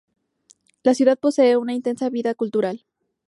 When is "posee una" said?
1.19-1.75